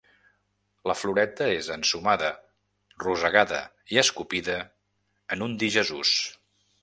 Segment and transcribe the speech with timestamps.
[0.91, 2.31] La floreta és ensumada,
[3.05, 3.61] rosegada
[3.95, 4.59] i escopida
[5.37, 6.15] en un dir Jesús.